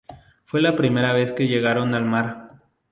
[0.45, 2.47] Fue la primera vez que llegaron al mar.